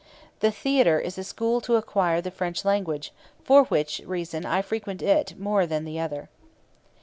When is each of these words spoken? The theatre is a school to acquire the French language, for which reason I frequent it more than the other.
The 0.39 0.49
theatre 0.51 0.99
is 0.99 1.19
a 1.19 1.23
school 1.23 1.61
to 1.61 1.75
acquire 1.75 2.21
the 2.21 2.31
French 2.31 2.65
language, 2.65 3.11
for 3.43 3.65
which 3.65 4.01
reason 4.07 4.47
I 4.47 4.63
frequent 4.63 5.03
it 5.03 5.37
more 5.37 5.67
than 5.67 5.85
the 5.85 5.99
other. 5.99 6.27